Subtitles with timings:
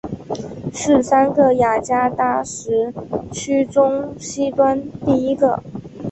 [0.73, 2.91] 是三个雅加达时
[3.31, 5.61] 区中西端第一个。